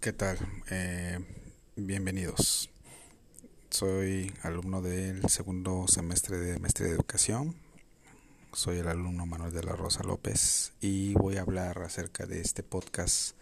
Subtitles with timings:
[0.00, 0.38] ¿Qué tal?
[0.70, 1.18] Eh,
[1.74, 2.70] bienvenidos.
[3.70, 7.56] Soy alumno del segundo semestre de Maestría de Educación.
[8.52, 12.62] Soy el alumno Manuel de la Rosa López y voy a hablar acerca de este
[12.62, 13.36] podcast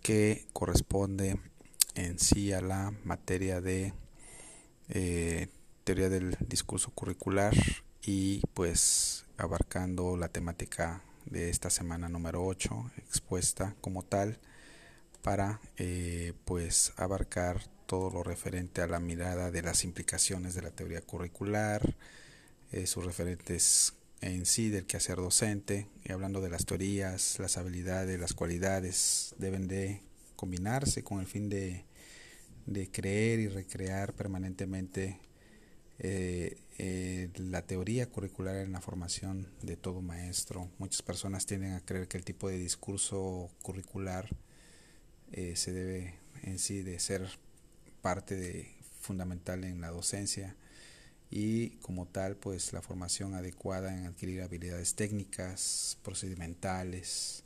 [0.00, 1.38] que corresponde
[1.96, 3.92] en sí a la materia de
[4.88, 5.48] eh,
[5.84, 7.52] teoría del discurso curricular
[8.02, 14.38] y pues abarcando la temática de esta semana número 8 expuesta como tal
[15.22, 20.70] para eh, pues abarcar todo lo referente a la mirada de las implicaciones de la
[20.70, 21.96] teoría curricular,
[22.72, 28.20] eh, sus referentes en sí del quehacer docente, y hablando de las teorías, las habilidades,
[28.20, 30.02] las cualidades deben de
[30.36, 31.84] combinarse con el fin de,
[32.66, 35.18] de creer y recrear permanentemente
[35.98, 40.70] eh, la teoría curricular en la formación de todo maestro.
[40.78, 44.28] Muchas personas tienden a creer que el tipo de discurso curricular
[45.32, 47.28] eh, se debe en sí de ser
[48.02, 50.56] parte fundamental en la docencia
[51.30, 57.44] y como tal pues la formación adecuada en adquirir habilidades técnicas, procedimentales,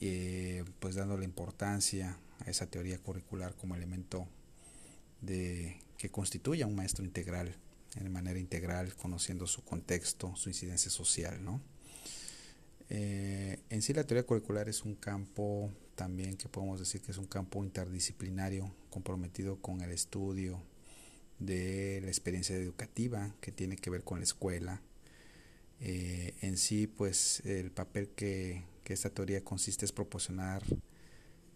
[0.00, 4.26] eh, pues dándole importancia a esa teoría curricular como elemento
[5.20, 7.56] de que constituya un maestro integral,
[7.94, 11.60] de manera integral, conociendo su contexto, su incidencia social, ¿no?
[12.88, 17.18] Eh, en sí la teoría curricular es un campo también que podemos decir que es
[17.18, 20.62] un campo interdisciplinario comprometido con el estudio
[21.38, 24.80] de la experiencia educativa que tiene que ver con la escuela.
[25.80, 30.62] Eh, en sí, pues el papel que, esta teoría consiste es proporcionar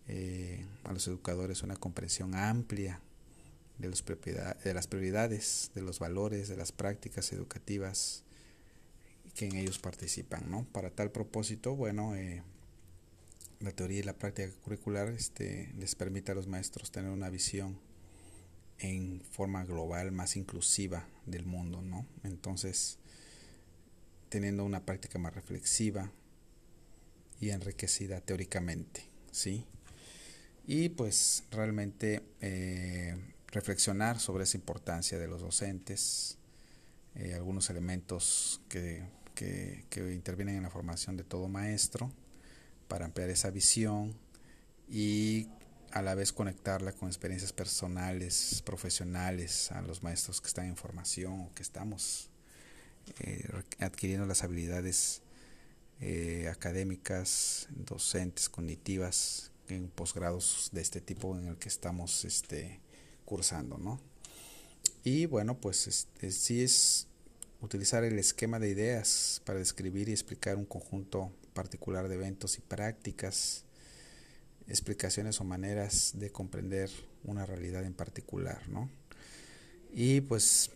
[0.09, 3.03] eh, a los educadores una comprensión amplia
[3.77, 8.25] de, los de las prioridades, de los valores, de las prácticas educativas
[9.35, 10.65] que en ellos participan, ¿no?
[10.73, 12.43] Para tal propósito, bueno, eh,
[13.67, 17.79] la teoría y la práctica curricular este, les permite a los maestros tener una visión
[18.79, 22.07] en forma global más inclusiva del mundo, ¿no?
[22.23, 22.99] Entonces,
[24.29, 26.11] teniendo una práctica más reflexiva
[27.41, 29.65] y enriquecida teóricamente, ¿sí?
[30.67, 33.17] Y pues realmente eh,
[33.49, 36.39] reflexionar sobre esa importancia de los docentes,
[37.15, 39.05] eh, algunos elementos que
[39.37, 42.11] que, intervienen en la formación de todo maestro
[42.89, 44.15] para ampliar esa visión
[44.89, 45.49] y
[45.93, 51.41] a la vez conectarla con experiencias personales, profesionales, a los maestros que están en formación
[51.41, 52.31] o que estamos
[53.21, 53.49] eh,
[53.79, 55.23] adquiriendo las habilidades
[56.01, 62.81] eh, académicas, docentes, cognitivas, en posgrados de este tipo en el que estamos este,
[63.25, 64.01] cursando, ¿no?
[65.03, 67.09] Y bueno, pues este, sí es
[67.61, 72.61] utilizar el esquema de ideas para describir y explicar un conjunto particular de eventos y
[72.61, 73.65] prácticas,
[74.69, 76.91] explicaciones o maneras de comprender
[77.25, 78.91] una realidad en particular, ¿no?
[79.93, 80.71] Y pues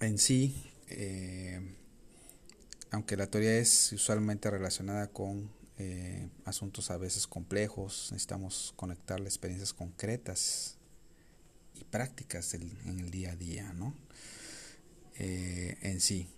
[0.00, 1.60] en sí, eh,
[2.90, 9.28] aunque la teoría es usualmente relacionada con eh, asuntos a veces complejos, necesitamos conectar las
[9.28, 10.76] experiencias concretas
[11.74, 13.94] y prácticas en el día a día, ¿no?
[15.18, 16.28] Eh, en sí.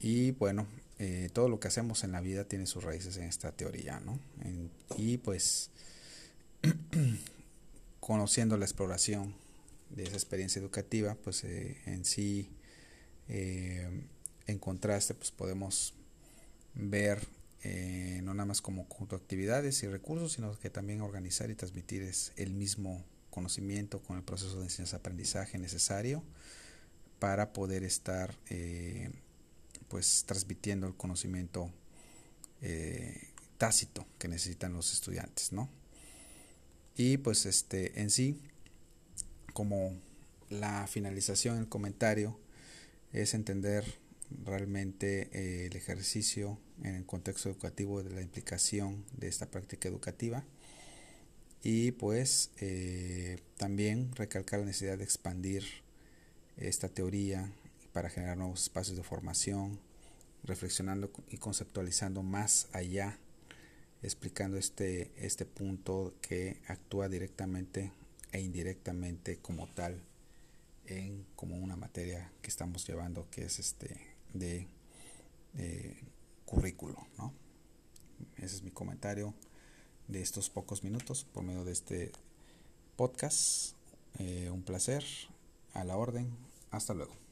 [0.00, 0.66] Y bueno,
[0.98, 4.18] eh, todo lo que hacemos en la vida tiene sus raíces en esta teoría, ¿no?
[4.96, 5.70] y pues
[8.00, 9.34] conociendo la exploración
[9.90, 12.50] de esa experiencia educativa, pues eh, en sí,
[13.28, 15.94] en contraste, pues podemos
[16.74, 17.20] ver
[18.22, 22.02] no nada más como conjunto de actividades y recursos, sino que también organizar y transmitir
[22.02, 26.24] es el mismo conocimiento con el proceso de enseñanza-aprendizaje necesario
[27.20, 29.10] para poder estar eh,
[29.88, 31.70] pues transmitiendo el conocimiento
[32.62, 35.68] eh, tácito que necesitan los estudiantes, ¿no?
[36.96, 38.40] Y pues este en sí,
[39.52, 39.96] como
[40.48, 42.40] la finalización, el comentario,
[43.12, 43.84] es entender
[44.44, 50.44] realmente eh, el ejercicio en el contexto educativo de la implicación de esta práctica educativa
[51.62, 52.50] y pues
[53.58, 55.64] también recalcar la necesidad de expandir
[56.60, 57.50] esta teoría
[57.92, 59.80] para generar nuevos espacios de formación,
[60.44, 63.18] reflexionando y conceptualizando más allá,
[64.02, 67.92] explicando este, este punto que actúa directamente
[68.32, 70.02] e indirectamente como tal
[70.86, 74.00] en como una materia que estamos llevando que es este
[74.32, 74.68] de,
[76.44, 77.32] currículo, ¿no?
[78.36, 79.34] Ese es mi comentario
[80.08, 82.12] de estos pocos minutos por medio de este
[82.96, 83.74] podcast.
[84.18, 85.04] Eh, un placer,
[85.74, 86.49] a la orden.
[86.70, 87.29] Hasta luego.